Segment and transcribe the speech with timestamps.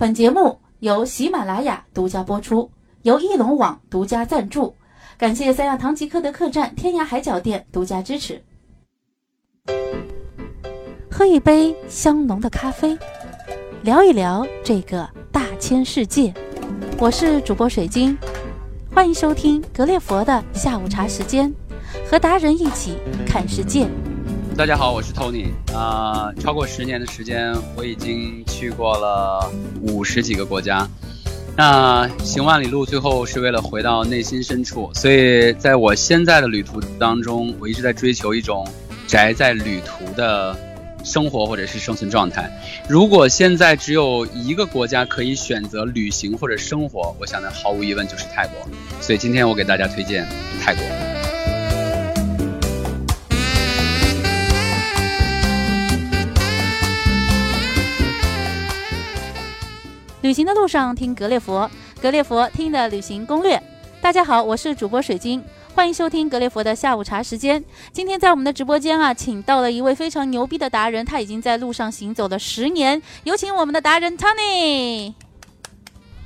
[0.00, 2.70] 本节目由喜马拉雅独家播出，
[3.02, 4.74] 由翼龙网独家赞助，
[5.18, 8.42] 感谢三亚唐吉诃德客栈天涯海角店独家支持。
[11.10, 12.96] 喝一杯香浓的咖啡，
[13.82, 16.32] 聊一聊这个大千世界。
[16.98, 18.16] 我是主播水晶，
[18.94, 21.54] 欢迎收听格列佛的下午茶时间，
[22.10, 22.96] 和达人一起
[23.26, 23.86] 看世界。
[24.56, 29.50] 大家好，我是 Tony 啊、超过十年的时间，我已经去过了
[29.80, 30.86] 五十几个国家。
[31.56, 34.90] 那行万里路，最后是为了回到内心深处。
[34.94, 38.66] 所以在我现在的旅途当中，我一直在追求一种
[39.06, 40.54] 宅在旅途的
[41.04, 42.50] 生活或者是生存状态。
[42.86, 48.56] 如果现在只有一个国家可以选择旅行或者生活，我想呢，毫无疑问就是泰国。
[49.00, 50.28] 所以今天我给大家推荐
[50.60, 51.09] 泰国。
[60.30, 61.68] 旅行的路上听格列佛，
[62.00, 63.60] 格列佛听的旅行攻略。
[64.00, 65.42] 大家好，我是主播水晶，
[65.74, 67.64] 欢迎收听格列佛的下午茶时间。
[67.90, 73.02] 今天在我们的直播间啊，请到了一位非常牛逼的达人，他已经在路上行走了十年。
[73.24, 75.14] 有请我们的达人 Tony。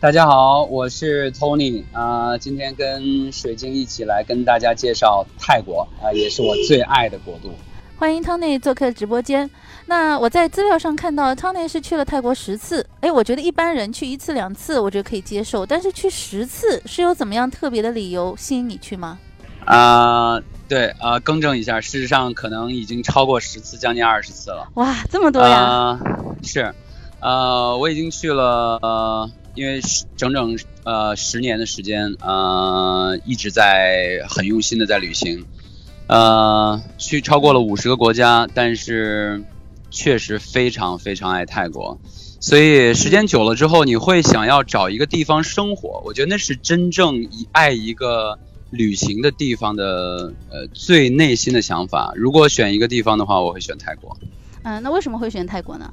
[0.01, 7.55] 大家好，我是 Tony 啊、今天跟水晶一起来跟大家介绍泰国啊、也是我最爱的国度。
[8.05, 9.49] 欢迎 Tony 做客直播间。
[9.87, 19.19] 那我在资料上看到 Tony 是去了泰国十次，哎，我觉得一般人去一次两次，我觉得可以接受，但是去十次是有怎么样特别的理由吸引你去吗？
[19.65, 20.39] 啊、
[20.69, 24.69] 对啊、更正一下，事实上可能已经超过十次，将近二十次了。
[24.75, 25.59] 哇，这么多呀！
[25.59, 26.01] 啊，
[26.43, 26.75] 是，
[27.21, 29.81] 呃，我已经去了，呃，因为
[30.15, 35.43] 整整呃十年的时间，呃，一直在很用心的在旅行，
[36.07, 39.43] 呃，去超过了五十个国家，但是
[39.91, 41.99] 确实非常非常爱泰国，
[42.41, 48.39] 所以时间久了之后，你会想要找一个地方生活，我觉得那是真正一爱一个。
[48.71, 54.17] 旅行的地方的呃最内心的想法，如果选一个地方的话，我会选泰国。
[54.65, 55.89] 嗯，那为什么会选泰国呢？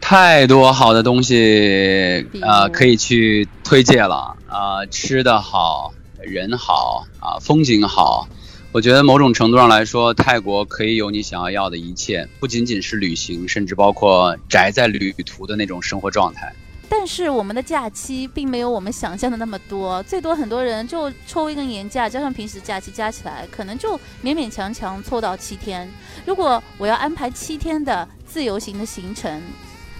[0.00, 8.28] 太多好的东西呃可以去推荐了啊、吃的好，人好啊、风景好。
[8.72, 16.54] 我觉得某种程度上来说，泰国可以有你想要要的一切，不仅仅是旅行，甚至包括宅在旅途的那种生活状态。
[16.88, 25.88] 但是我们的假期并没有我们想象的那么多，最多很多人就抽一个年假，加上平时假期加起来，可能就勉勉强强凑到七天。
[26.24, 29.42] 如果我要安排七天的自由行的行程，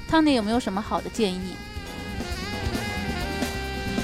[0.08, 1.54] 汤尼有没有什么好的建议？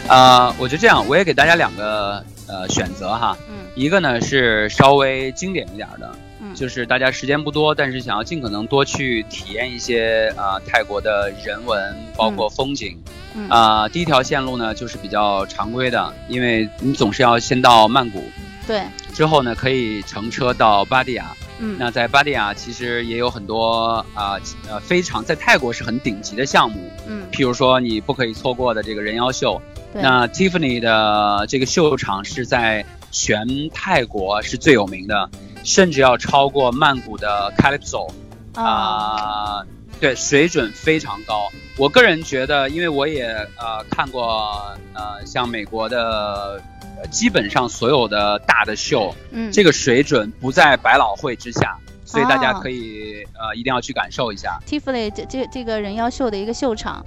[0.08, 6.10] 啊、我就这样，我也给大家两个呃选择哈，嗯一个呢是稍微经典一点儿的，
[6.40, 12.98] 嗯就是大家时间不多，但是想要尽可能多去体验一些啊、呃泰国的人文，包括风景。
[13.34, 18.24] 嗯啊、第一条线路呢就是比较常规的，因为你总是要先到曼谷，
[18.66, 18.80] 对，
[19.12, 21.26] 之后呢可以乘车到芭堤雅。
[21.58, 24.38] 嗯那在芭堤雅其实也有很多啊
[24.68, 29.60] 呃非常在泰国是很顶级的项目，嗯譬如说你不可以错过的这个人妖秀。
[29.92, 32.84] 对，那 Tiffany 的这个秀场是在
[33.16, 35.30] 全泰国是最有名的，
[35.64, 38.12] 甚至要超过曼谷的 Calypso
[38.54, 39.66] 啊啊、
[39.98, 41.48] 对，水准非常高。
[41.78, 43.24] 我个人觉得，因为我也
[43.56, 46.62] 呃看过呃像美国的。
[46.98, 51.76] 呃基本上所有的大的秀，嗯这个水准不在百老汇之下，
[52.06, 54.58] 所以大家哦可以、呃一定要去感受一下。
[54.66, 57.04] Tiffany 这这这个人妖秀的一个秀场。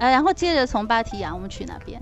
[0.00, 2.00] 呃，然后接着从芭提雅我们去哪边？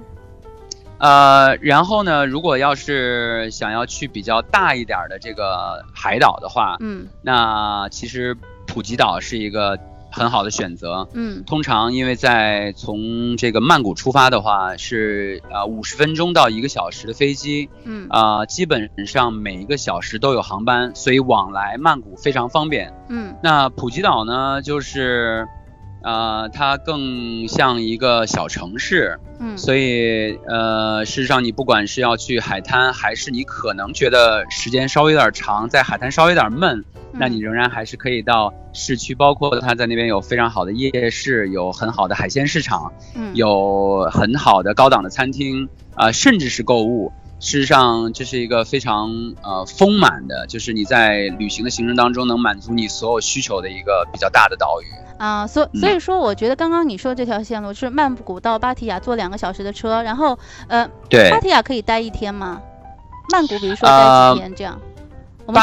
[1.01, 9.79] 呃，然后呢，如果要是想要去比较大一点儿的这个海岛的话，嗯那其实普吉岛是一个
[10.13, 11.09] 很好的选择。
[11.15, 22.93] 嗯通常因为在从这个曼谷出发的话，是呃五十分钟到一个小时的飞机，嗯啊、基本上每一个小时都有航班，所以往来曼谷非常方便。
[23.09, 25.47] 嗯那普吉岛呢，就是，
[26.03, 47.13] 呃，它更像一个小城市，嗯所以呃，事实上你不管是要去海滩，还是你可能觉得时间稍微有点长，在海滩稍微有点闷，那你仍然还是可以到市区，包括它在那边有非常好的夜市，有很好的海鲜市场，嗯有很好的高档的餐厅啊、甚至是购物。
[47.41, 54.87] 事实上，这是一个非常呃丰满的，就是你在旅行的行程当中能满足你所有需求的一个比较大的岛屿。
[55.19, 60.39] 啊，所嗯所以说，我觉得刚刚你说这条线路是曼谷到芭提雅坐两个小时的车，然后
[60.69, 62.61] 呃，对芭，提雅可以待一天吗？
[63.33, 64.79] 曼谷比如说待呃几天这样？
[64.79, 64.90] 芭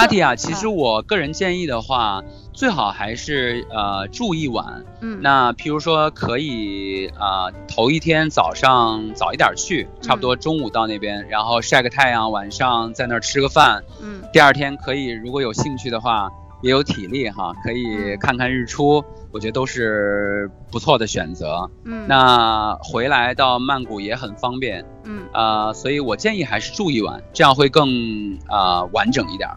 [0.07, 4.83] 提雅，其实我个人建议的话，最好还是呃住一晚。
[5.01, 13.83] 嗯，那譬如说可以呃头一天早上早一点去，差不多中午到那边，然后晒个太阳，晚上在那儿吃个饭。
[14.01, 16.29] 嗯，第二天可以如果有兴趣的话，
[16.61, 21.69] 也有体力哈，可以看看日出，我觉得都是不错的选择。
[21.85, 24.83] 嗯，那回来到曼谷也很方便。
[25.03, 29.47] 嗯，啊，所以我建议还是住一晚，这样会更啊完整一点。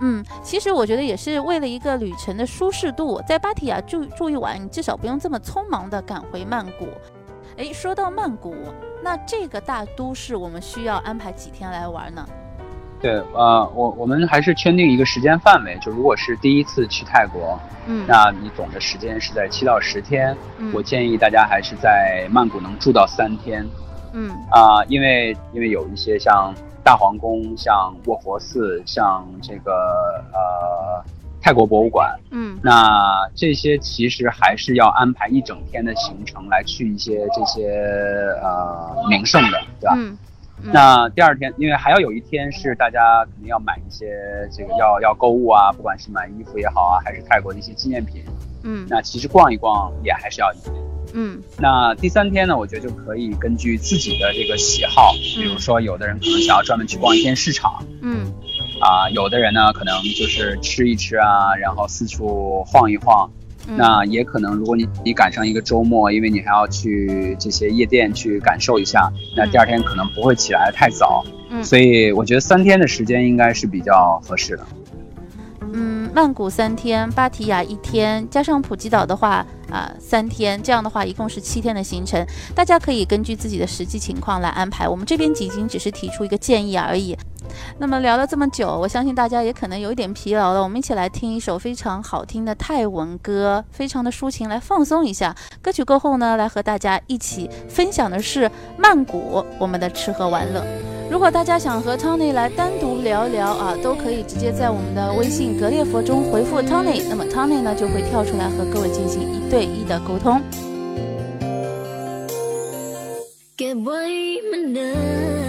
[0.00, 6.88] 嗯，其实我觉得也是为了一个旅程的舒适度，在芭提雅住住一晚，你至少不用这么匆忙的赶回曼谷。
[7.56, 8.54] 诶，说到曼谷，
[9.02, 12.26] 那这个大都市我们需要安排几天来玩呢？
[13.02, 23.66] 对，呃，我我们还是圈定一个时间范围，就如果是第一次去泰国，嗯，那你总的时间是在七到十天，嗯我建议大家还是在曼谷能住到三天，
[24.12, 29.72] 嗯啊、因为因为有一些像大皇宫、像卧佛寺、像这个
[30.32, 31.04] 呃
[31.42, 37.70] 泰国博物馆，嗯那这些其实还是要安排一整天的行程来去一些这些
[38.42, 39.94] 呃名胜的，对吧？
[39.96, 40.16] 嗯
[40.62, 48.24] 嗯那第二天，因为还要有一天是大家肯定要买一些这个要要购物啊，不管是买衣服也好啊，还是泰国的一些纪念品。
[48.62, 50.74] 嗯那其实逛一逛也还是要一天。
[51.12, 51.40] 嗯。
[51.58, 57.84] 那第三天呢，我觉得就可以根据自己的这个喜好，比如说有的人可能想要专门去逛一天市场。
[58.02, 58.32] 嗯。
[58.80, 63.30] 啊，有的人呢可能就是吃一吃啊，然后四处晃一晃。
[63.68, 71.22] 嗯，那也可能，如果你你赶上一个周末，因为你还要去这些夜店去感受一下，那第二天可能不会起来得太早。
[71.50, 71.62] 嗯。
[71.62, 74.66] 所以我觉得三天的时间应该是比较合适的。
[76.12, 84.88] 曼谷三天，芭提雅一天，加上普吉岛的话啊、三天，这样的话一共是七天的行程，大家可以根据自己的实际情况来安排。
[84.88, 87.16] 我们这边仅仅只是提出一个建议而已。
[87.77, 90.63] 那么聊了这么久，我相信大家也可能有一点疲劳了。
[90.63, 95.35] 我们一起来听一首非常好听的泰文歌，非常的抒情，来放松一下。
[95.61, 100.65] 歌曲过后呢，来和大家一起分享的是曼谷我们的吃喝玩乐。
[101.11, 110.41] 如果大家想和 Tony 来单独聊聊啊，都可以直接在我们的微信格列佛中回复 Tony，那么 Tony 呢就会跳出来和各位进行一对一的沟通。
[113.57, 114.01] เก็บไว้
[114.49, 114.91] มันนา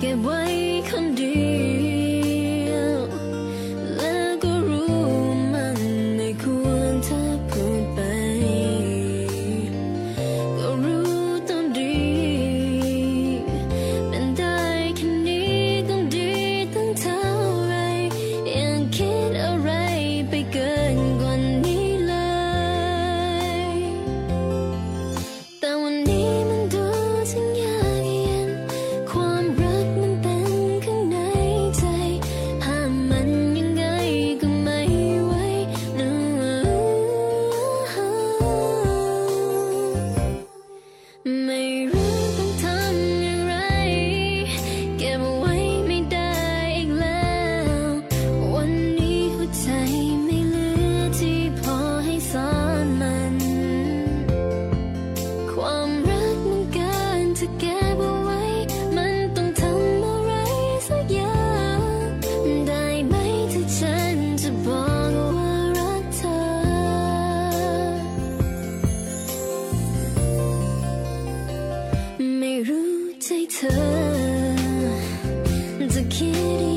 [0.00, 0.47] เก็
[73.60, 73.66] to
[75.80, 76.67] to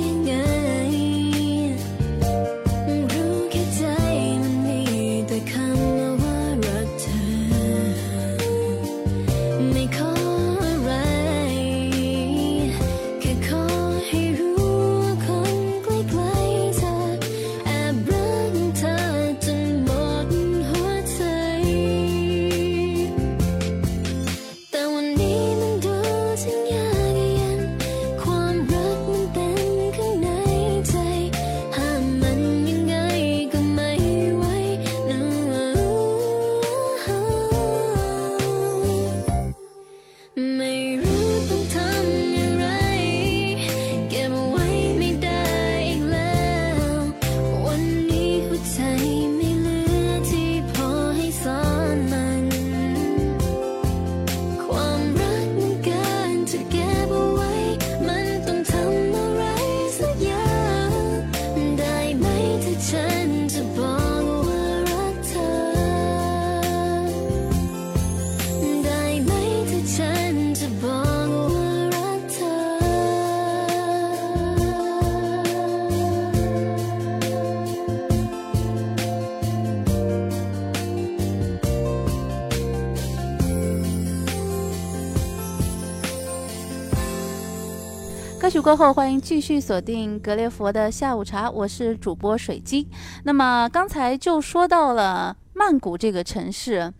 [88.61, 92.87] 过后，欢迎继续锁定格列佛的下午茶，我是主播水晶。
[93.23, 96.93] 那么刚才就说到了曼谷这个城市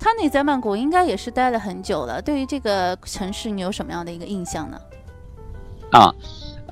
[0.00, 2.20] ，Tony 在曼谷应该也是待了很久了。
[2.20, 4.80] 对于这个城市，你有什么样的一个印象呢？
[5.92, 6.12] 啊，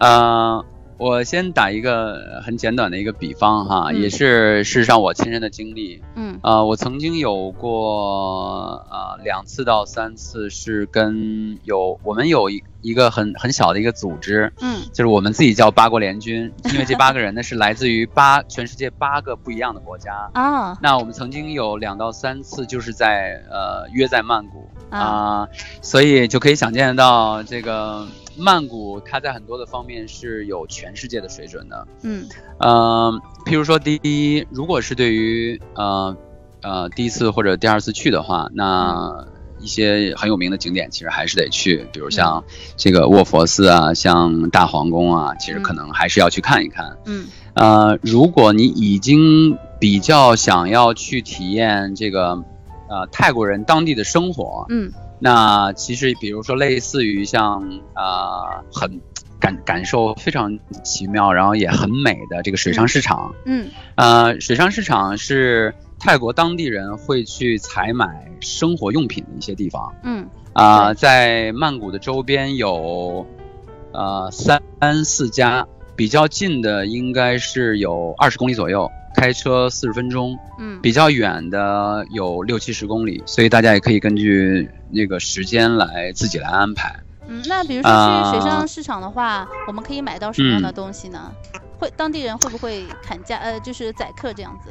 [0.00, 0.64] 呃，
[1.02, 4.00] 我先打一个很简短的一个比方哈，嗯。
[4.00, 6.00] 也是事实上我亲身的经历。
[6.14, 6.38] 嗯。
[6.44, 14.80] 呃，我曾经有过呃两次到三次是跟有我们有一一个很很小的一个组织，嗯。
[14.92, 20.30] 就是我们自己叫八国联军，因为这八个人呢是来自于八全世界八个不一样的国家。
[20.34, 24.70] 啊那我们曾经有两到三次就是在呃约在曼谷。
[24.90, 25.00] 啊。
[25.00, 25.48] 啊、
[25.80, 31.86] 所以就可以想见得到这个曼谷它在很多的方面是有全世界的水准的。
[32.02, 32.26] 嗯
[32.58, 36.16] 呃，譬如说第一，如果是对于呃
[36.62, 39.26] 呃第一次或者第二次去的话，那
[39.60, 42.44] 一些很有名的景点其实还是得去，比如像
[42.76, 46.98] 这个卧佛寺啊，像大皇宫啊，其实可能还是要去看一看。
[47.04, 52.42] 嗯呃，如果你已经比较想要去体验这个
[52.88, 54.90] 呃泰国人当地的生活，嗯
[55.22, 59.00] 那其实比如说类似于像啊、呃很
[59.38, 63.34] 感感受非常奇妙，然后也很美的这个水上市场。
[63.44, 69.94] 嗯呃，水上市场是泰国当地人会去采买生活用品的一些地方。
[70.02, 73.26] 嗯啊、在曼谷的周边有
[73.92, 74.60] 呃三
[75.04, 86.94] 四家，比较近的应该是有二十公里左右，开车四十分钟；嗯比较远的有六七十公里，所以大家也可以根据那个时间来自己来安排。
[87.28, 87.42] 嗯。
[87.46, 91.32] 那比如说去水上市场的话，我们可以买到什么样的嗯东西呢？
[91.78, 93.36] 会当地人会不会砍价？
[93.38, 94.70] 呃，就是宰客这样子？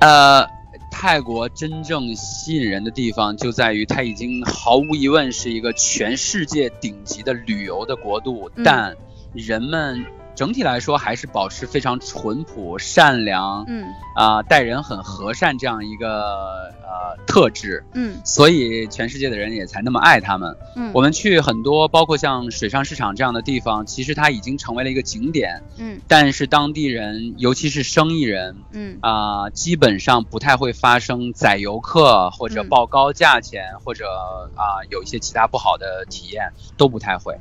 [0.00, 0.46] 呃，
[0.90, 8.94] 泰国真正吸引人的地方就在于它已经毫无疑问是一个全世界顶级的旅游的国度，嗯但
[9.32, 10.04] 人们
[10.36, 13.86] 整体来说还是保持非常淳朴、善良嗯。
[14.14, 18.20] 啊、待人很和善这样一个呃特质，嗯。
[18.24, 20.56] 所以全世界的人也才那么爱他们。
[20.76, 26.00] 嗯，我们去很多，包括像水上市场这样的地方，其实它已经成为了一个景点，嗯。
[26.06, 28.98] 但是当地人，尤其是生意人，嗯。
[29.00, 32.68] 啊、基本上不太会发生宰游客或者嗯。
[32.68, 34.06] 报高价钱，或者
[34.54, 37.38] 啊、有一些其他不好的体验都不太会。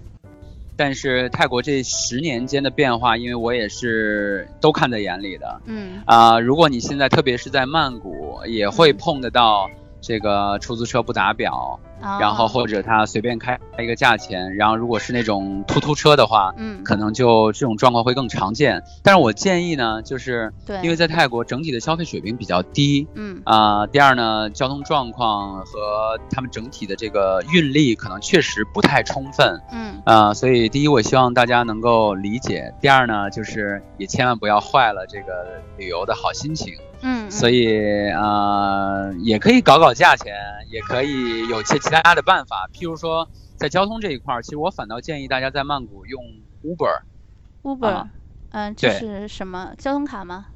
[0.76, 5.62] 但是泰国这十年间的变化，因为我也是都看在眼里的。
[5.66, 6.02] 嗯。
[6.06, 8.98] 啊、如果你现在特别是在曼谷，也会嗯。
[8.98, 9.70] 碰得到
[10.02, 16.84] 这个出租车不打表，啊，然后或者他随便开一个价钱，然后如果是那种突突车的话，嗯。
[16.84, 18.84] 可能就这种状况会更常见。
[19.02, 23.42] 但是我建议呢，就是对，因为在泰国整体的消费水平比较低嗯。
[23.44, 30.02] 啊、第二呢，交通状况和他们整体的这个运力可能确实不太充分嗯。
[30.06, 36.74] 啊、所以第一，我希望大家能够理解；第二呢，就是也千万不要坏了这个旅游的好心情。
[37.02, 37.68] 嗯，所以
[38.10, 40.34] 呃，也可以搞搞价钱，
[40.76, 46.22] 也可以有一些其他的办法，譬如说在交通这一块儿，其实我反倒建议大家在曼谷用
[46.66, 47.00] Uber。
[47.64, 48.10] Uber，啊。
[48.52, 49.72] 嗯，这是什么？
[49.78, 50.48] 交通卡吗？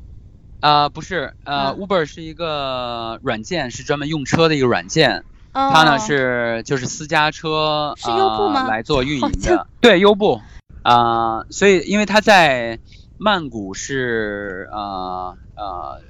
[0.60, 1.80] 啊、不是，呃、嗯。
[1.80, 5.24] U b e r 是一个软件，是专门用车的一个软件。
[5.54, 8.64] 哦，它呢是就是私家车是优步吗？
[8.64, 10.42] 呃来做运营的，对，优步。
[10.84, 12.80] 啊、所以因为它在
[13.20, 15.66] 曼谷是呃呃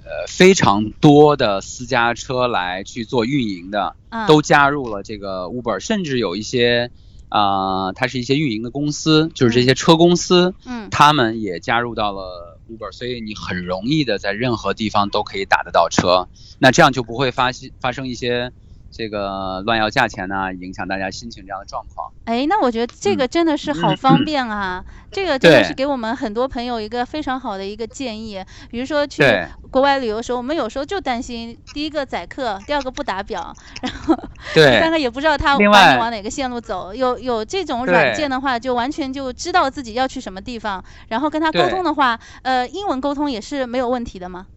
[0.06, 6.92] 呃非常多的私家车来去做运营的，啊都加入了这个 Uber，甚至有一些
[7.30, 10.90] 啊、它是一些运营的公司，就是这些车公司，嗯。
[10.92, 18.52] 他们也加入到了 Uber，所以你很容易的在任何地方都可以打得到车，那这样就不会发现发生一些
[18.92, 22.12] 这个乱要价钱呐、影响大家心情这样的状况。
[22.26, 24.84] 哎，那我觉得这个嗯真的是好方便啊！
[25.12, 28.44] 这个真的是给我们很多朋友一个非常好的一个建议。
[28.70, 29.24] 比如说去
[29.72, 34.16] 国外旅游的时候，我们有时候就担心第一个宰客，第二个不打表，然后
[34.54, 36.94] 第三个也不知道他另外把你往哪个线路走。
[36.94, 44.48] 有有这种软件的话，就完全就知道自己要去什么地方，然后跟他沟通的话，呃，英文沟通也是没有问题的吗？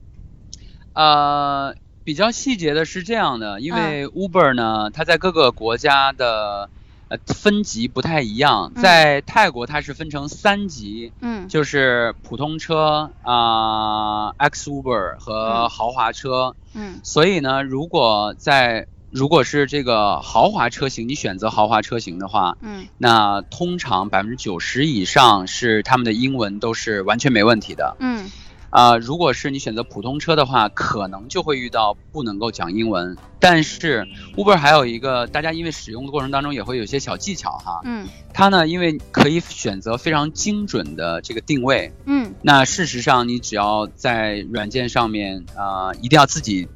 [0.95, 1.75] 呃，
[2.05, 6.69] 比较细节的是这样的，因为 Uber 呢，它在各个国家的
[7.09, 8.83] 呃分级不太一样，嗯。
[8.83, 11.49] 在泰国它是分成三级，嗯。
[11.49, 15.69] 就是普通车啊、X Uber 和嗯。
[15.69, 16.57] 豪华车。
[16.75, 17.01] 嗯。
[17.03, 22.87] 所以呢，如果在如果是这个豪华车型，你选择豪华车型的话，嗯。
[22.99, 27.97] 那通常百分之九十以上是他们的英文都是完全没问题的。
[28.01, 28.31] 嗯
[28.73, 33.19] 啊、如果是你选择普通车的话，可能就会遇到不能够讲英文。
[33.39, 37.83] 但是 Uber 还有一个，大家因为使用的过程当中也会有一些小技巧哈。
[37.85, 46.67] 嗯它呢，因为可以选择非常精准的这个定位，嗯那事实上你只要在软件上面啊、呃一定要自己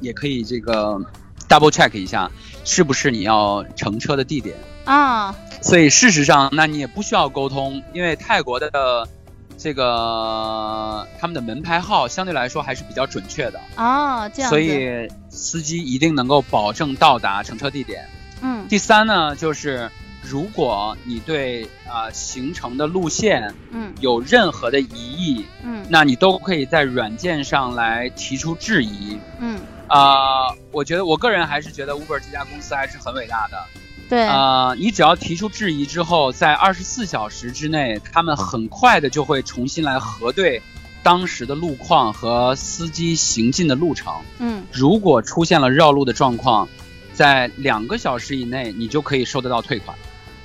[0.00, 0.98] 也可以这个
[1.48, 2.28] double check 一下，
[2.64, 4.56] 是不是你要乘车的地点。
[4.84, 9.08] 啊所以事实上，那你也不需要沟通，因为泰国的
[9.56, 18.08] 这个他们的门牌号相对来说还是比较准确的，啊这样，所以司机一定能够保证到达乘车地点。
[18.42, 19.90] 嗯第三呢，就是
[20.22, 29.18] 如果你对啊、呃行程的路线嗯有任何的疑义，嗯那你都可以在软件上来提出质疑。
[29.38, 33.58] 嗯啊、我觉得我个人还是觉得 Uber 这家公司还是很伟大的。
[34.14, 40.62] 对啊、你只要提出质疑之后，在二十四小时之内，他们很快的就会重新来核对
[41.02, 44.14] 当时的路况和司机行进的路程。
[44.38, 46.68] 嗯如果出现了绕路的状况，
[47.12, 49.96] 在两个小时以内，你就可以收得到退款。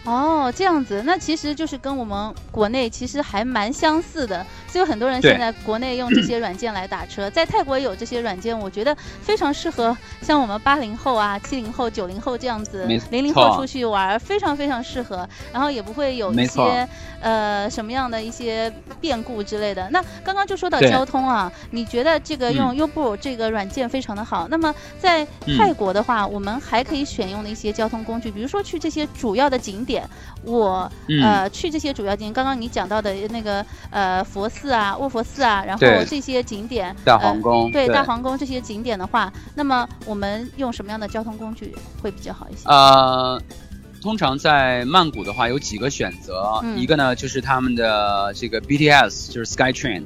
[0.06, 16.88] 哦，这样子，那其实就是跟我们国内其实还蛮相似的，所以很多人现在国内用这些软件来打车，在泰国也有这些软件，我觉得非常适合像我们八零后啊、七零后、九零后这样子没，零零后出去玩，非常非常适合，然后也不会有一些
[17.22, 19.88] 呃什么样的一些变故之类的。
[19.92, 25.58] 那刚刚就说到交通啊，你觉得这个用 Uber 这个软件非常的好，那么在嗯。
[25.60, 30.08] 泰国的话，我们还可以选用的一些交通工具，比如说去这些主要的景点，
[30.44, 31.22] 我、嗯。
[31.22, 37.88] 呃去这些主要景点，刚刚你讲到的那个呃佛寺啊、卧佛寺啊，然后这些景点，大皇宫，呃、对。
[37.88, 42.68] 大皇宫这些景点的话，那么我们用什么样的交通工具会比较好一些？
[42.68, 43.42] 呃，
[44.02, 46.78] 通常在曼谷的话有几个选择，嗯。
[46.78, 50.04] 一个呢就是他们的这个 BTS，就是 SkyTrain，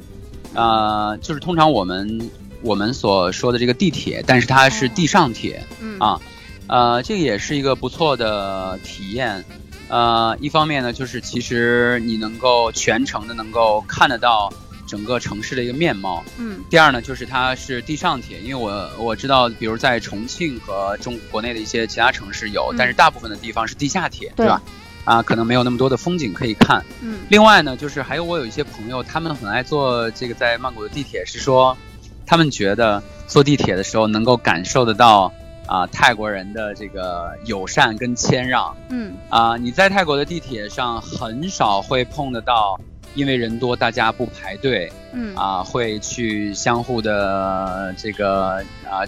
[0.54, 2.30] 呃，就是通常我们
[2.62, 5.98] 我们所说的这个地铁，但是它是地上铁，嗯。
[6.00, 6.20] 啊。
[6.66, 9.44] 呃，这个也是一个不错的体验。
[9.90, 14.52] 呃，一方面呢，就是其实你能够全程的能够看得到
[14.88, 16.24] 整个城市的一个面貌。
[16.38, 24.62] 嗯第二呢，就是它是地上铁，因为我我知道，比如在重庆和中国内的一些其他城市有，嗯但是大部分的地方是地下铁，对吧？
[25.06, 26.84] 啊，可能没有那么多的风景可以看。
[27.02, 31.78] 嗯另外呢，就是还有我有一些朋友，他们很爱坐这个在曼谷的地铁，是说
[32.26, 35.32] 他们觉得坐地铁的时候能够感受得到
[35.68, 39.58] 啊泰国人的这个友善跟谦让嗯啊。
[39.58, 42.80] 你在泰国的地铁上很少会碰得到，
[43.16, 49.04] 因为人多大家不排队嗯啊，会去相互的这个啊。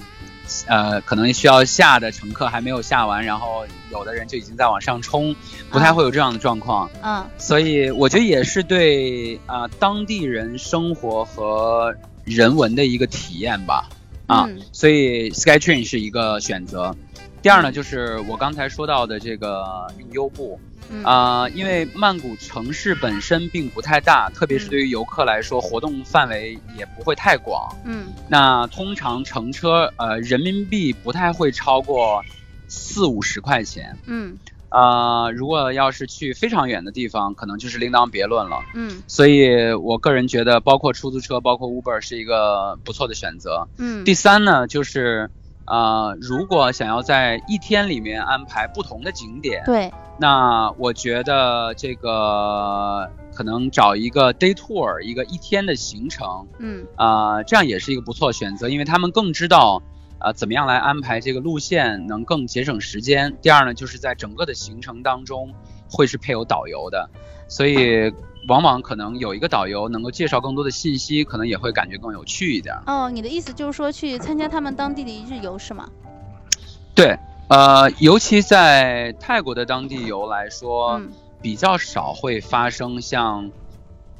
[0.68, 5.36] 呃，可能需要下的乘客还没有下完，然后有的人就已经在往上冲，
[5.72, 6.88] 不太啊会有这样的状况。
[7.02, 13.90] 嗯所以我觉得也是对啊、当地人生活和人文的一个体验吧，
[14.28, 16.96] 啊，嗯所以 SkyTrain 是一个选择。
[17.42, 27.76] 第二呢，就是我刚才说到的这个用优步嗯啊、因为曼谷城市本身并不太大，特别是对于游客来说，活动范围也不会太广。
[27.86, 32.24] 嗯那通常乘车呃人民币不太会超过
[32.68, 33.98] 四五十块钱。
[34.06, 34.38] 嗯
[34.76, 38.58] 呃，如果要是去非常远的地方，可能就是另当别论了。
[38.74, 43.70] 嗯所以我个人觉得，包括出租车，包括 Uber 是一个不错的选择。
[43.78, 45.30] 嗯第三呢，就是
[45.66, 59.82] 呃，如果想要在一天里面安排不同的景点，对那我觉得这个可能找一个 day tour，一个一天的行程，嗯啊、这样也是一个不错选择，因为他们更知道，
[60.26, 63.38] 呃，怎么样来安排这个路线，能更节省时间。
[63.44, 65.54] 第二呢，就是在整个的行程当中
[65.88, 67.08] 会是配有导游的，
[67.48, 68.12] 所以
[68.48, 72.76] 往往可能有一个导游能够介绍更多的信息，可能也会感觉更有趣一点。
[72.88, 75.88] 哦，你的意思就是说去参加他们当地的一日游是吗？
[76.96, 83.52] 对，呃，尤其在泰国的当地游来说，嗯比较少会发生像。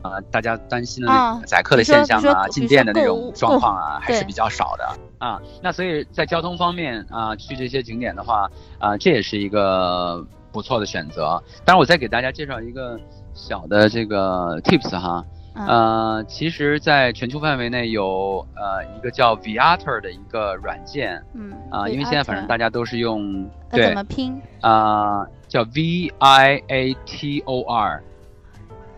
[0.04, 4.88] 呃，大家担心的啊那个宰客的现象啊，进店的那种状况啊，还是比较少的
[5.18, 5.42] 啊。
[5.62, 8.50] 那所以在交通方面啊，去这些景点的话
[8.80, 11.42] 啊，这也是一个不错的选择。
[11.64, 13.00] 当然，我再给大家介绍一个
[13.34, 15.26] 小的这个 tips 哈，
[15.56, 28.04] 嗯呃，其实在全球范围内有呃一个叫 Viator 的一个软件嗯啊，因为现在反正大家都是用对怎么拼啊叫 V I A T O R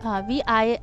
[0.04, 0.80] 啊？V I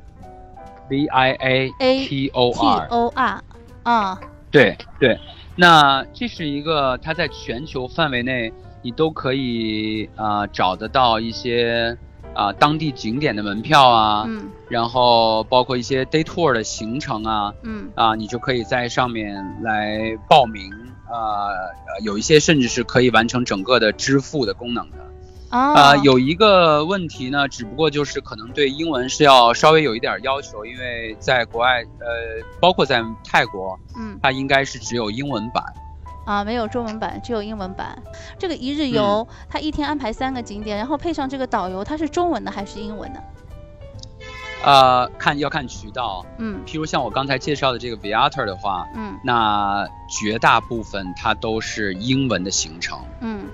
[0.89, 2.59] V I A T O T。
[2.89, 3.43] O R
[3.83, 4.19] 啊
[4.55, 5.19] 对对，
[5.55, 11.97] 那这是一个它在全球范围内你都可以啊、呃找得到一些
[12.33, 20.71] 啊、当地景点的门票啊，嗯然后包括一些 day tour 的行程啊，嗯啊，你就可以在上面来报名。
[21.07, 24.97] 啊、呃，有一些甚至是可以完成整个的支付的功能的。
[25.55, 35.63] 哦啊，有一个问题呢，只不过就是可能对英文是要稍微有一点要求，因为在国外，呃，包括在泰国，嗯它应该是只有英文版。
[36.25, 37.97] 啊，没有中文版，只有英文版。
[38.37, 43.23] 这个一日嗯游，它一天安排三个景点，然后配上这个导游，它是中文的还是英文的？
[44.63, 53.45] 呃，看要看渠道，嗯譬如像我刚才介绍的这个 Viator 的话，嗯那绝大部分它都是英文的行程嗯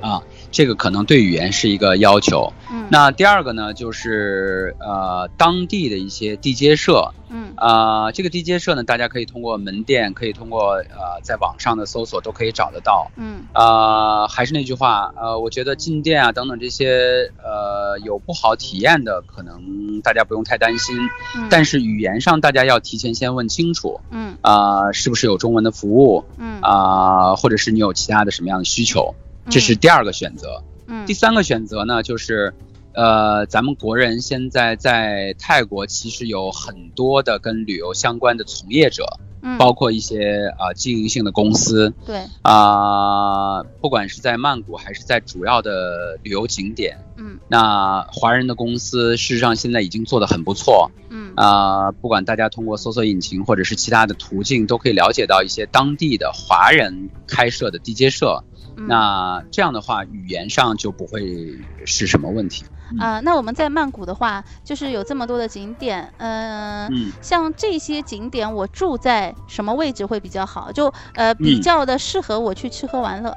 [0.00, 0.20] 啊，
[0.52, 2.52] 这个可能对语言是一个要求。
[2.70, 7.52] 嗯，那第二个呢，就是呃当地的一些地接社，嗯。
[7.56, 13.10] 啊、这个地接社呢，大家可以通过门店，可以通过呃在网上的搜索都可以找得到。
[13.16, 13.44] 嗯。
[13.52, 20.96] 啊，还是那句话，呃，我觉得进店啊等等这些呃有不好体验的，可能大家不用太担心。
[21.36, 24.36] 嗯，但是语言上，大家要提前先问清楚，嗯。
[24.42, 26.24] 啊、是不是有中文的服务？
[26.36, 26.60] 嗯。
[26.60, 29.14] 啊、或者是你有其他的什么样的需求，
[29.48, 30.62] 这是第二个选择。
[30.86, 31.06] 嗯。
[31.06, 32.54] 第三个选择呢，就是，
[32.94, 39.58] 呃，咱们国人现在在泰国其实有很多的跟旅游相关的从业者，嗯。
[39.58, 41.92] 包括一些啊、经营性的公司。
[42.04, 42.22] 对。
[42.42, 47.38] 啊、不管是在曼谷还是在主要的旅游景点，嗯。
[47.48, 50.90] 那华人的公司事实上现在已经做得很不错。
[51.10, 51.32] 嗯。
[51.36, 58.44] 啊、不管大家通过搜索引擎或者是其他的途径，都可以了解到一些当地的华人开设的地接社。
[58.76, 58.86] 嗯。
[58.86, 62.64] 那这样的话，语言上就不会是什么问题。
[62.98, 67.12] 啊、那我们在曼谷的话，就是有这么多的景点，嗯、嗯。
[67.22, 70.70] 像这些景点，我住在什么位置会比较好？
[70.72, 73.34] 就呃比嗯较的适合我去吃喝玩乐。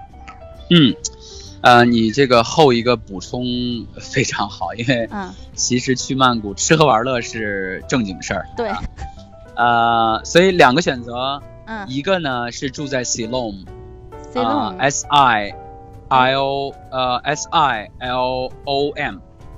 [0.70, 0.94] 嗯，
[1.62, 3.46] 呃，你这个后一个补充
[4.00, 8.46] 非常好，因为嗯，其实去曼谷吃喝玩乐是正经事儿。
[8.58, 8.70] 对，
[9.56, 11.86] 呃，所以两个选择，嗯。
[11.88, 13.66] 一个呢是住在 Silom，
[14.44, 15.54] 啊 e S I
[16.10, 19.18] I O 呃 S I L O M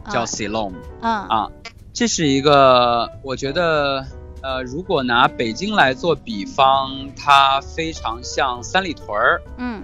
[0.10, 1.52] 叫啊 Silom 啊啊，
[1.94, 4.06] 这是一个我觉得。
[4.40, 9.82] 呃，如果拿北京来做比方，它非常像三里屯儿嗯。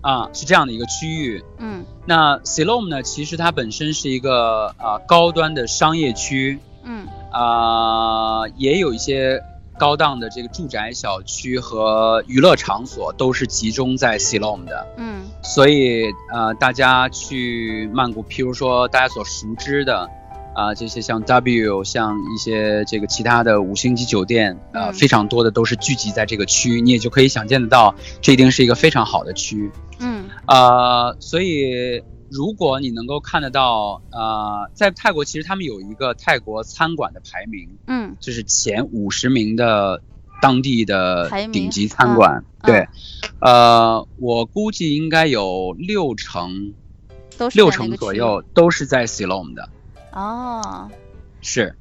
[0.00, 1.44] 啊，是这样的一个区域。
[1.58, 1.84] 嗯。
[2.06, 7.08] 那 Silom 呢，其实它本身是一个啊、高端的商业区，嗯。
[7.32, 9.42] 啊、也有一些
[9.80, 20.08] 高档的这个住宅小区和娱乐场所都是集中在 Silom 的，嗯所以呃，大家去曼谷，譬如说大家所熟知的。
[20.52, 29.70] 啊、这些像 W，像一些这个其他的五星级酒店，呃，嗯非常多的都是聚集在这个区，你也就可以想见得到，这一定是一个非常好的区。
[30.00, 40.00] 嗯呃，所以如果你能够看得到，呃，在泰国其实他们有一个泰国餐馆的排名，嗯就是前五十名的
[40.40, 42.38] 当地的顶级餐馆。
[42.38, 42.88] 嗯对，
[43.40, 46.74] 呃，我估计应该有六成
[47.54, 49.70] 六成左右都是在 Silom 的，
[50.12, 50.90] 哦。
[51.40, 51.74] 是。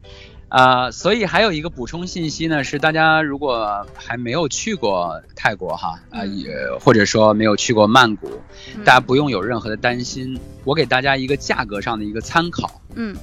[0.50, 6.38] 呃，所以还有一个补充信息呢，是大家如果还没有去过泰国哈，啊、嗯。
[6.38, 8.30] 也或者说没有去过曼谷，
[8.76, 10.40] 嗯大家不用有任何的担心。
[10.64, 13.16] 我给大家一个价格上的一个参考，嗯。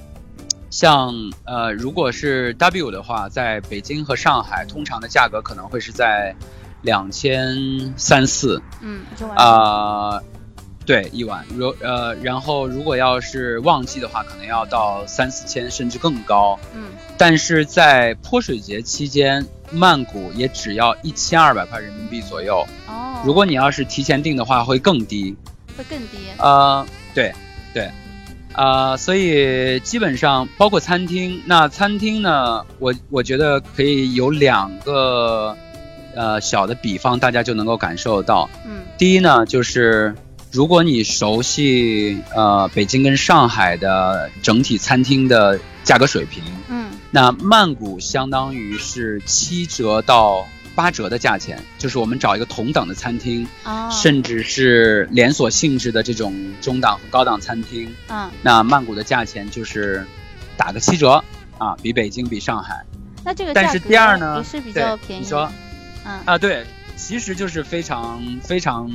[0.68, 6.34] 像呃，如果是 W 的话，在北京和上海，通常的价格可能会是在
[6.82, 9.00] 两千三四嗯，
[9.36, 10.20] 啊，
[10.87, 11.44] 对，一晚。
[11.55, 16.59] 如呃，然后如果要是旺季的话，可能要到三四千甚至更高。
[16.75, 16.85] 嗯
[17.18, 22.64] 但是在泼水节期间，曼谷也只要一千二百块人民币左右。
[22.87, 25.35] 哦，如果你要是提前订的话，会更低。
[25.77, 26.18] 会更低。
[26.38, 27.33] 呃，对，
[27.72, 27.90] 对，
[28.53, 35.57] 呃，所以基本上包括餐厅，那餐厅呢，我我觉得可以有两个
[36.14, 38.49] 呃小的比方，大家就能够感受到。
[38.66, 40.14] 嗯第一呢，就是
[40.56, 46.92] 如果你熟悉呃北京跟上海的整体餐厅的价格水平，嗯。
[47.10, 53.46] 那曼谷相当于是七折到八折的价钱，就是我们找一个同等的餐厅。
[53.64, 60.06] 哦，甚至是连锁性质的这种中档和高档餐厅，嗯，那曼谷的价钱就是
[60.56, 61.22] 打个七折
[61.58, 62.82] 啊，比北京比上海。
[63.22, 65.22] 那这个但是第二呢也是比对较便宜。
[65.22, 65.52] 你说。
[66.06, 66.18] 嗯。
[66.24, 66.64] 啊，对，
[66.96, 68.90] 其实就是非常非常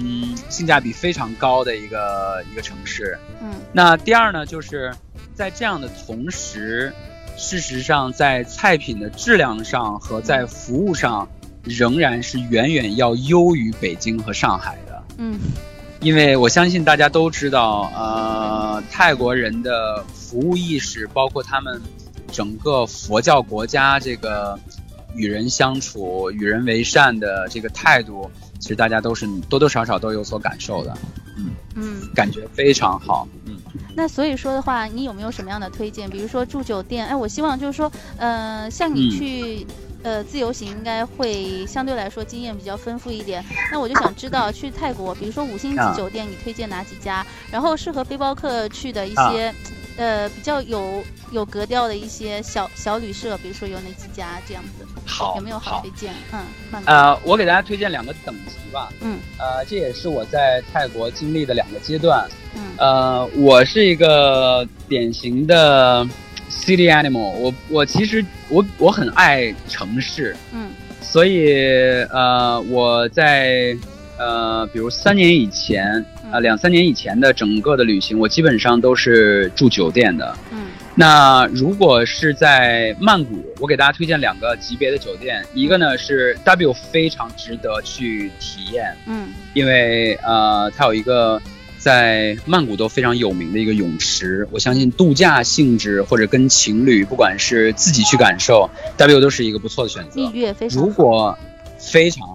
[0.49, 3.17] 性价比非常高的一个一个城市。
[3.41, 4.93] 嗯那第二呢，就是
[5.33, 6.91] 在这样的同时，
[7.37, 11.29] 事实上在菜品的质量上和在服务上，
[11.63, 15.03] 仍然是远远要优于北京和上海的。
[15.17, 15.39] 嗯
[16.01, 21.79] 因为我相信大家都知道，呃，泰国人的服务意识，包括他们
[22.31, 24.59] 整个佛教国家这个
[25.15, 30.97] 与人相处、与人为善的这个态度，其实大家都是多多少少都有所感受的，
[31.37, 33.27] 嗯嗯，感觉非常好。
[33.45, 33.57] 嗯，
[33.95, 36.09] 那所以说的话，你有没有什么样的推荐？
[36.09, 39.67] 比如说住酒店，哎，我希望就是说，呃，像你嗯去。
[40.03, 43.45] 呃，自由行应该会相对来说经验比较丰富一点。
[43.71, 47.23] 那我就想知道，去泰国，比如说五星级啊酒店，你推荐哪几家？
[47.51, 49.53] 然后适合背包客去的一啊些，
[50.01, 54.83] 呃，比较有有格调的一些小小旅社，比如说有哪几家这样子？
[55.05, 56.11] 好，有没有好好推荐？
[56.31, 56.39] 嗯，
[56.71, 56.85] 慢慢。
[56.85, 58.89] 呃，我给大家推荐两个等级吧。
[59.01, 62.27] 嗯呃，这也是我在泰国经历的两个阶段。
[62.55, 66.03] 嗯呃，我是一个典型的
[66.49, 67.53] city animal 我。
[67.69, 71.53] 我其实我我很爱城市，嗯所以
[72.09, 73.77] 呃，我在
[74.21, 75.93] 呃，比如三年以前，
[76.31, 80.37] 呃，嗯两三年以前的整个的旅行，我基本上都是住酒店的。
[80.51, 91.41] 嗯那如果是在曼谷，我给大家推荐两个级别的酒店，一个呢是 W 非常值得去体验，嗯因为呃，它有一个
[91.77, 100.29] 在曼谷都非常有名的一个泳池，我相信度假性质或者跟情侣，不管是自己去感受，W 都是一个不错的选择蜜。
[100.37, 100.79] 月非常。
[100.79, 101.35] 如果
[101.79, 102.30] 非常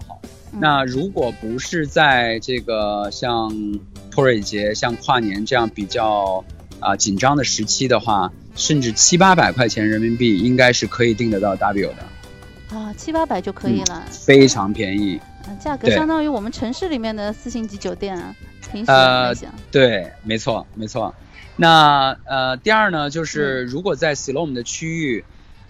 [0.59, 3.51] 那如果不是在这个像
[4.11, 6.43] 泼水节、像跨年这样比较
[6.79, 14.05] 啊、紧张的时期的话，甚至七八百块钱人民币应该是可以订得到 W 的，啊，七八百就可以了。
[14.11, 15.19] 非常便宜。
[15.47, 18.35] 嗯，价格相当于我们城市里面的四星级酒店啊，
[18.71, 21.13] 平时对，没错，没错。
[21.55, 25.23] 那呃，第二呢，就是嗯如果在 Siloam 的区域，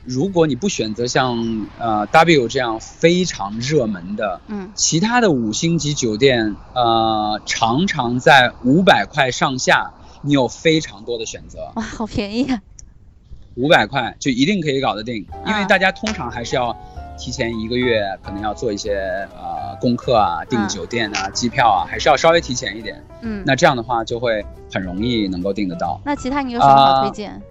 [0.07, 9.91] 如果你不选择像呃 W 这样非常热门的，嗯其他的五星级酒店，呃，常常在五百块上下，
[10.21, 11.73] 你有非常多的选择。
[11.75, 12.61] 哇，好便宜啊！
[13.55, 15.15] 五百块就一定可以搞得定，
[15.45, 16.73] 因为啊大家通常还是要
[17.17, 23.03] 提前一个月，可能要做一些呃功课啊，订嗯酒店啊、机票啊，还是要稍微提前一点。
[23.21, 25.99] 嗯，那这样的话就会很容易能够订得到。
[26.05, 27.41] 那其他你有什么好啊推荐？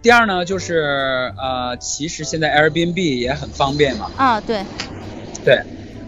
[0.00, 4.10] 第二呢，就是呃，其实现在 Airbnb 也很方便嘛。
[4.16, 4.64] 啊，对，
[5.44, 5.60] 对，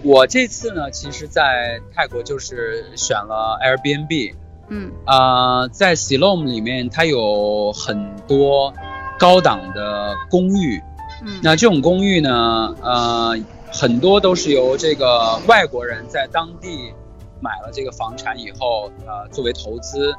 [0.04, 4.34] 我这次呢，其实在泰国就是选了 Airbnb，
[4.68, 4.92] 嗯。
[5.06, 8.72] 呃，在 Siloam 里面它有很多
[9.18, 10.80] 高档的公寓，
[11.24, 11.40] 嗯。
[11.42, 13.36] 那这种公寓呢，呃，
[13.72, 16.92] 很多都是由这个外国人在当地
[17.40, 20.14] 买了这个房产以后，呃，作为投资。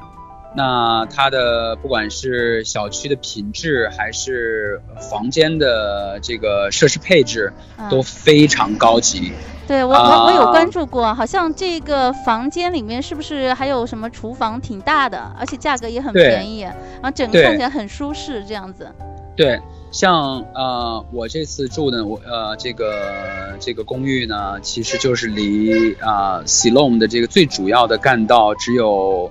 [0.54, 9.32] 那它的不管是小区的品质，还是房间的这个设施配置，嗯都非常高级。
[9.66, 18.86] 对我我我有啊关注过，好像这个房间里面是不是还有什么厨房挺大的，而且价格也很便宜，然后整个看起来很舒适，这样子。
[19.34, 19.58] 对，
[19.90, 29.30] 像呃，我这次住的我呃这个这个公寓呢，其实就是离啊、Siloam 的这个最主要的干道只有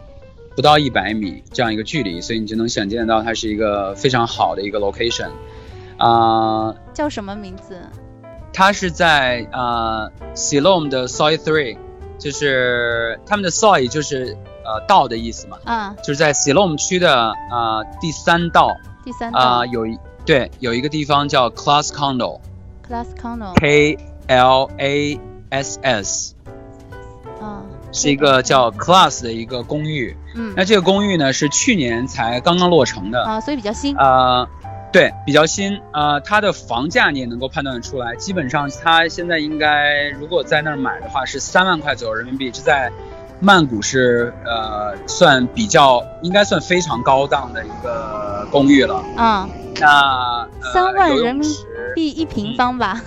[0.56, 5.30] 不到一百米这样一个距离，所以你就能想见到它是一个非常好的一个 location。
[5.98, 7.80] 啊、叫什么名字？
[8.54, 11.78] 它是在啊、Siloam 的 Soy Three，
[12.18, 18.76] 就是他们的 Soy 就是呃道的意思嘛，啊，就是在 Siloam 区的啊、第三道。
[19.04, 23.54] 第三啊、道有一对有一个地方叫 Class Condo，K Class Condo。
[23.56, 23.98] K。
[24.28, 26.41] L A S S，啊，
[27.92, 30.16] 是一个叫 Class 的一个公寓。
[30.34, 33.96] 嗯那这个公寓呢是去年才刚刚落成的，啊，所以比较新。
[33.98, 34.48] 呃，
[34.92, 35.82] 对，比较新。
[35.94, 42.92] 呃，它的房价你也能够判断出来，基本上它现在应该如果在那儿买的话是三万块左右人民币，这在
[43.42, 49.04] 曼谷是呃算比较应该算非常高档的一个公寓了。
[49.18, 49.50] 啊，
[49.80, 51.50] 那呃三万人民
[51.94, 53.02] 币一平方吧。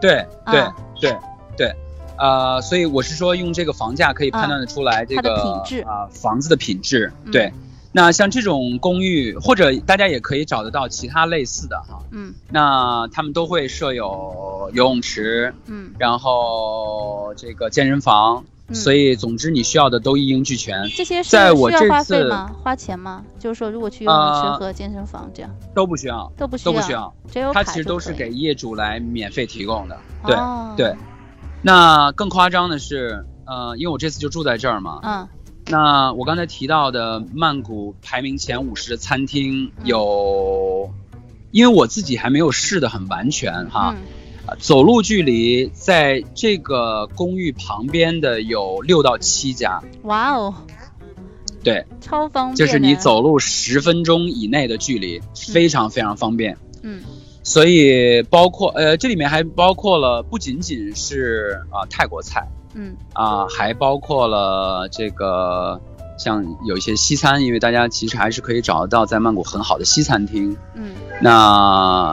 [0.00, 1.16] 对对、啊对
[1.56, 1.74] 对，
[2.20, 7.10] 呃，所以我是说用这个房价可以判断得出来这个品质啊、房子的品质。
[7.24, 7.52] 嗯对，
[7.92, 18.74] 那像这种公寓，或者大家也可以找得到其他类似的哈，嗯那他们都会设有游泳池，嗯然后这个健身房，嗯。
[18.74, 22.52] 所以总之你需要的都一应俱全，这些是在我这需要花费次吗？
[22.62, 23.24] 花钱吗？
[23.38, 29.98] 就是说，如果去游泳池呃和健身房这样都不需要，都不需都不需要，只有卡它其实都是给业主来免费提供的。
[30.24, 30.94] 对、哦对，
[31.62, 35.28] 那更夸张的是，呃，因为我这次就住在这儿嘛，嗯。
[35.66, 39.86] 那我刚才提到的曼谷排名前五十的餐厅嗯。
[39.86, 40.92] 有，
[41.52, 43.94] 因为我自己还没有试的很完全哈，
[44.58, 50.54] 走路距离在这个公寓旁边的有六到七家，哇哦，
[51.62, 56.56] 对，超方便，就是你，走路十分钟以内的距离，非常非常方便。
[56.82, 57.02] 嗯
[57.50, 65.80] 所以包括呃，这里面还包括了不仅仅是啊、泰国菜嗯啊、还包括了这个
[66.16, 70.56] 像有一些西餐，因为大家其实还是可以找得到在曼谷很好的西餐厅。
[70.76, 71.32] 嗯那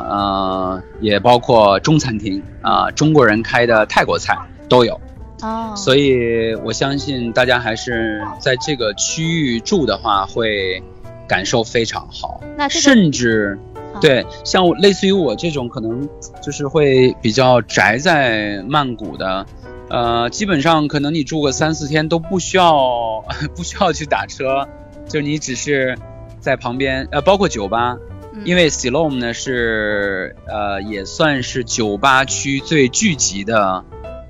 [0.09, 4.35] 呃，也包括中餐厅啊、中国人开的泰国菜
[4.67, 4.99] 都有。
[5.43, 10.81] 哦，所以我相信大家还是在这个区域住的话，会
[11.27, 16.07] 感受非常好，那这个甚至啊对像我类似于我这种可能
[16.41, 19.45] 就是会比较宅在曼谷的，
[19.89, 23.23] 呃，基本上可能你住个三四天都不需要
[23.55, 24.67] 不需要去打车，
[25.07, 25.97] 就你只是
[26.39, 27.97] 在旁边，呃，包括酒吧，
[28.33, 28.41] 嗯。
[28.45, 33.83] 因为 Siloam 呢是呃也算是酒吧区最聚集的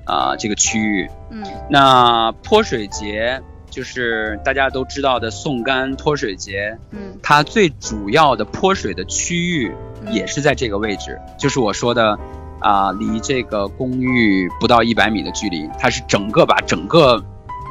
[0.04, 1.10] 啊、这个区域。
[1.30, 1.42] 嗯。
[1.68, 3.42] 那泼水节
[3.78, 9.72] 就是大家都知道的宋干泼水节，嗯它最主要的泼水的区域
[10.04, 12.18] 嗯也是在这个位置，就是我说的
[12.58, 17.22] 啊、离这个公寓不到一百米的距离，它是整个把整个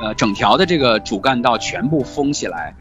[0.01, 2.73] 呃整条的这个主干道全部封起来，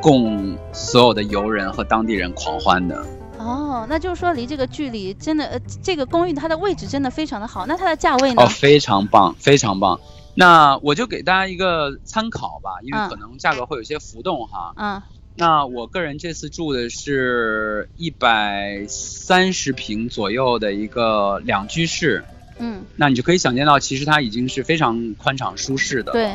[0.00, 3.04] 供所有的游人和当地人狂欢的。
[3.38, 7.66] 哦，那就是说离这个距离真的，呃，这个公寓它的位置真的非常的好。
[7.66, 8.44] 那它的价位呢？
[8.44, 10.00] 哦，非常棒，非常棒。
[10.36, 14.72] 那我就给大家一个参考吧，因为嗯可能价格会有些浮动哈。
[14.76, 15.02] 嗯
[15.38, 22.24] 那我个人这次住的是一百三十平左右的一个两居室，
[22.58, 26.32] 嗯，那你就可以想见到，其实它已经是非常宽敞舒适的。，对，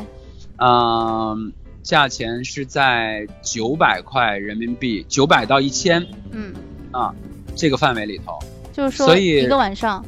[0.57, 6.53] 嗯、价钱是在九百块人民币，九百到一千嗯，
[6.91, 7.11] 啊
[7.55, 8.37] 这个范围里头。
[8.71, 10.05] 就是说所以一个晚上，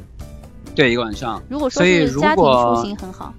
[0.75, 1.41] 对，一个晚上。
[1.49, 3.33] 如果如是家庭果出行很好。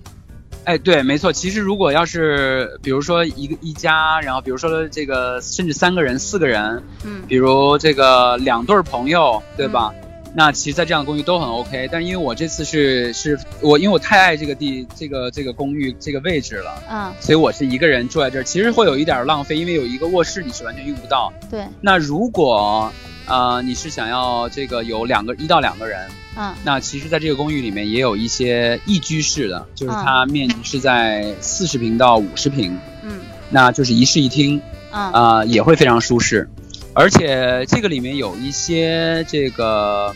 [0.65, 1.33] 哎，对，没错。
[1.33, 9.95] 其实如果要是比如说一个一家，然后比如说这个甚至三个人、四个人，嗯比如这个两对儿朋友，对吧？
[10.37, 11.89] 那其实，在这样的公寓都很 OK。
[11.93, 21.33] 但是因为我这次是是我因为我太爱这个地这个这个公寓这个位置了，嗯，所以我是一个人住在这儿，其实会有一点儿浪费，因为有一个卧室你是完全用不到。
[21.49, 22.93] 对，那如果
[23.27, 26.55] 呃你是想要这个有两个一到两个人，嗯。
[26.65, 30.05] 那其实在这个公寓里面也有一些一居室的，就是嗯。
[30.05, 33.21] 它面积是在四十平到五十平，嗯。
[33.51, 34.61] 那就是一室一厅。
[34.93, 35.13] 嗯。
[35.13, 36.49] 啊、也会非常舒适，
[36.93, 40.15] 而且这个里面有一些这个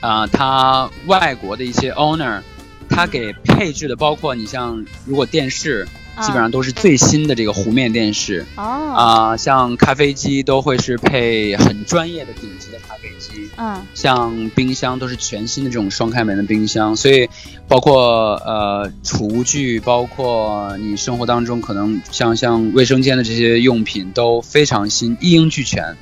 [0.00, 2.42] 啊、它外国的一些 owner，
[2.90, 5.88] 他给配置的包括你像如果电视
[6.20, 13.48] 基本上都是最新的这个弧面电视哦啊、像咖啡机都会是配很专业的顶级的咖啡机。
[13.56, 17.28] 嗯像冰箱都是全新的这种双开门的冰箱，所以
[17.68, 25.96] 包括呃厨具，包括你生活当中可能像像卫生间的这些用品都非常新，一应俱全。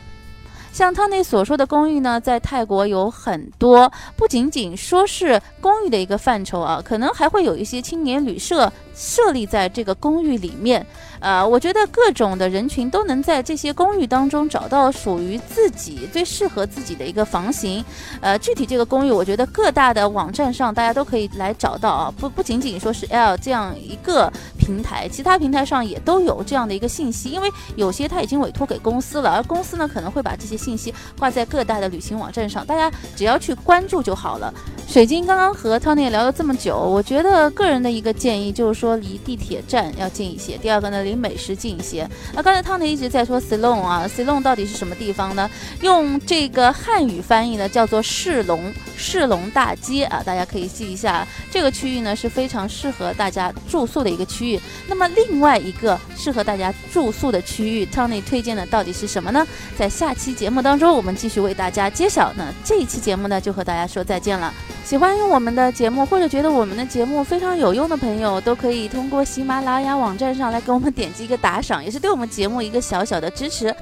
[0.73, 10.87] 像他那所说的公寓呢，在泰国有很多，不仅仅说是公寓的一个范畴啊，可能还会有一些青年旅社设立在这个公寓里面。
[11.21, 17.85] 呃，我觉得各种的人群都能在这些公寓当中找到属于自己最适合自己的一个房型。
[18.23, 34.51] 呃，具体这个公寓，我觉得各大的网站上大家都可以来找到啊，不不仅仅说是 L 这样一个平台，其他平台上也都有这样的一个信息，因为有些他已经委托给公司了，而公司呢可能会把这些信息挂在各大的旅行网站上，大家只要去关注就好了。
[34.89, 42.09] 水晶刚刚和 Tony 聊了这么久，我觉得个人的一个建议就是说说离地铁站要近一些，第二个呢离美食近一些。
[42.35, 45.49] 那刚才 Tony 一直在说 Ceylon 啊，Ceylon 到底是什么地方呢？
[45.81, 51.25] 用这个汉语翻译呢叫做世龙世龙大街啊，大家可以记一下。
[51.53, 54.61] 这个区域呢是非常适合大家住宿的一个区域。
[54.89, 59.47] 那么另外一个适合大家住宿的区域，Tony 推荐的到底是什么呢？
[59.79, 62.33] 在下期节目当中，我们继续为大家揭晓。
[62.37, 64.53] 那这一期节目呢，就和大家说再见了。
[64.85, 73.77] 喜欢我们的节目，或者觉得我们的节目非常有用的朋友，都可以可以通过喜马拉雅网站上来给我们点击一个打赏， 也是对我们节目一个小小的支持。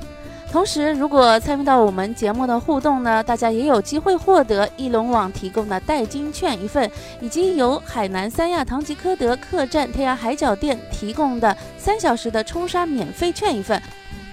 [0.50, 13.80] 同时，如果参与到我们节目的互动呢，大家也有机会获得翼龙网提供的代金券一份，以及由海南三亚唐吉诃德客栈天涯海角店提供的三小时的冲刷免费券一份。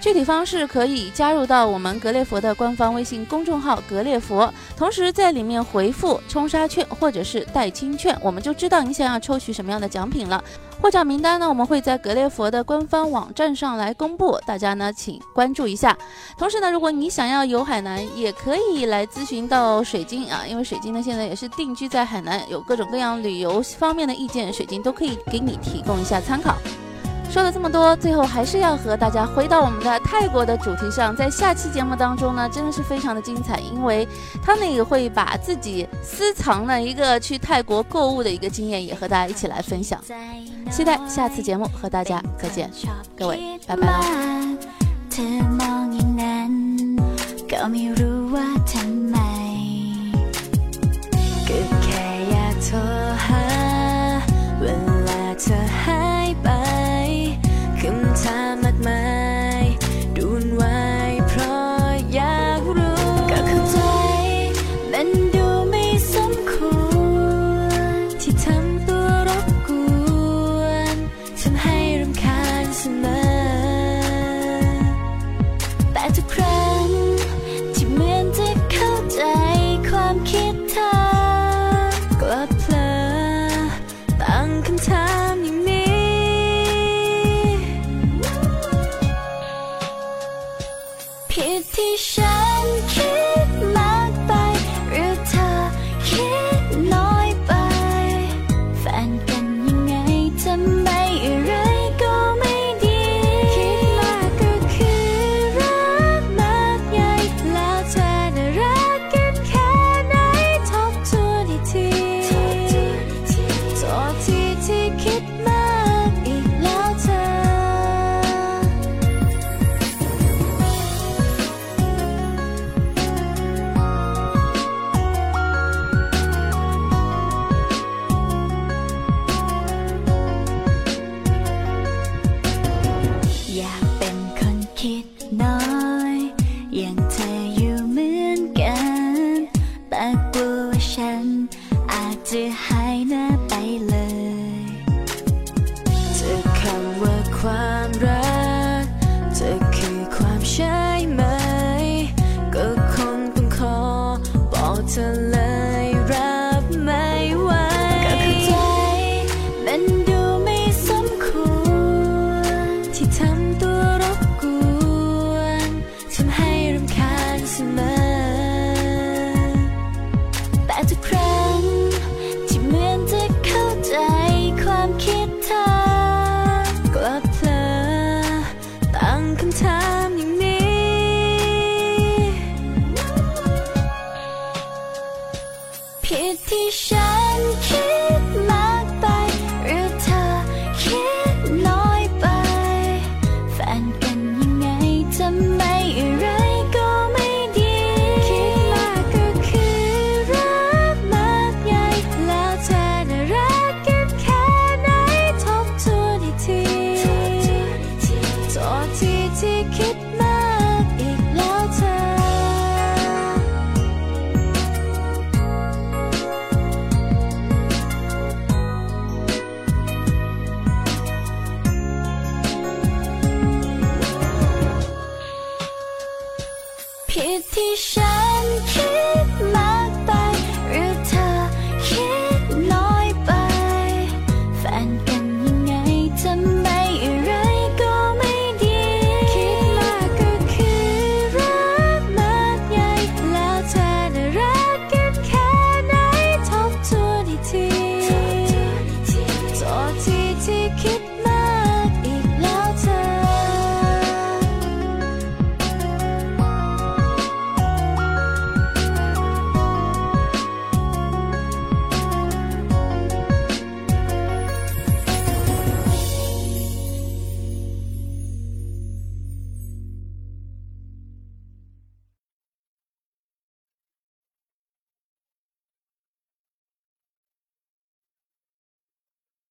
[0.06, 10.40] 具体方式可以加入到我们格列佛的官方微信公众号“格列佛”，同时在里面回复“冲沙券”或者是代金券，我们就知道你想要抽取什么样的奖品了。
[10.80, 15.98] 获奖名单呢，我们会在格列佛的官方网站上来公布，大家呢请关注一下。
[16.38, 26.54] 同时呢，如果你想要游海南，也可以来咨询到水晶啊，因为水晶呢现在也是定居在海南，有各种各样旅游方面的意见，水晶都可以给你提供一下参考。
[27.30, 34.08] 说了这么多，最后还是要和大家回到我们的泰国的主题上，在下期节目当中呢，真的是非常的精彩，因为
[34.42, 40.00] 他们也会把自己私藏的一个去泰国购物的一个经验也和大家一起来分享。
[40.70, 42.70] 期待下次节目和大家再见。
[43.16, 43.86] 各位，拜拜。
[55.38, 55.85] good
[58.86, 59.25] my